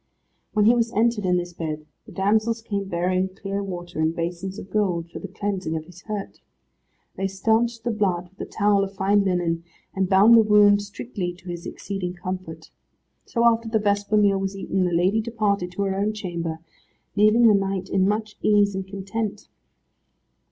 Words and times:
When 0.53 0.65
he 0.65 0.73
was 0.73 0.91
entered 0.93 1.25
in 1.27 1.37
this 1.37 1.53
bed, 1.53 1.85
the 2.07 2.11
damsels 2.11 2.63
came 2.63 2.85
bearing 2.85 3.35
clear 3.35 3.61
water 3.61 3.99
in 4.01 4.13
basins 4.13 4.57
of 4.57 4.71
gold, 4.71 5.11
for 5.11 5.19
the 5.19 5.27
cleansing 5.27 5.75
of 5.77 5.85
his 5.85 6.01
hurt. 6.01 6.41
They 7.17 7.27
stanched 7.27 7.83
the 7.83 7.91
blood 7.91 8.27
with 8.31 8.41
a 8.41 8.49
towel 8.51 8.83
of 8.83 8.95
fine 8.95 9.23
linen, 9.23 9.63
and 9.93 10.09
bound 10.09 10.33
the 10.33 10.41
wound 10.41 10.81
strictly, 10.81 11.33
to 11.33 11.49
his 11.49 11.67
exceeding 11.67 12.15
comfort. 12.15 12.71
So 13.25 13.45
after 13.45 13.69
the 13.69 13.77
vesper 13.77 14.17
meal 14.17 14.39
was 14.39 14.57
eaten, 14.57 14.85
the 14.85 14.91
lady 14.91 15.21
departed 15.21 15.71
to 15.73 15.83
her 15.83 15.93
own 15.95 16.13
chamber, 16.13 16.61
leaving 17.15 17.45
the 17.47 17.53
knight 17.53 17.87
in 17.87 18.07
much 18.07 18.39
ease 18.41 18.73
and 18.73 18.87
content. 18.87 19.49